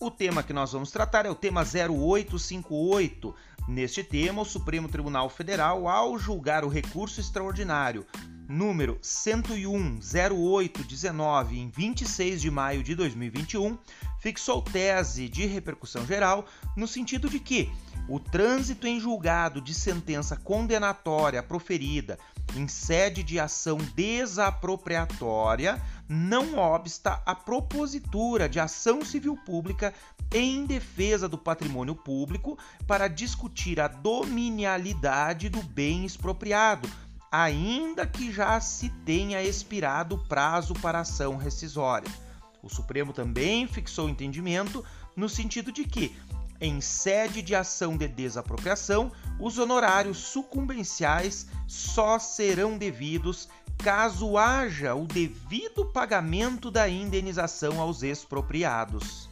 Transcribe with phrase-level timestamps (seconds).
[0.00, 3.34] O tema que nós vamos tratar é o tema 0858.
[3.68, 8.04] Neste tema, o Supremo Tribunal Federal, ao julgar o recurso extraordinário
[8.48, 13.78] número 1010819 em 26 de maio de 2021,
[14.24, 17.70] fixou tese de repercussão geral no sentido de que
[18.08, 22.18] o trânsito em julgado de sentença condenatória proferida
[22.56, 29.92] em sede de ação desapropriatória não obsta a propositura de ação civil pública
[30.32, 36.88] em defesa do patrimônio público para discutir a dominialidade do bem expropriado,
[37.30, 42.24] ainda que já se tenha expirado o prazo para ação rescisória.
[42.64, 44.82] O Supremo também fixou entendimento
[45.14, 46.16] no sentido de que,
[46.58, 55.06] em sede de ação de desapropriação, os honorários sucumbenciais só serão devidos caso haja o
[55.06, 59.28] devido pagamento da indenização aos expropriados.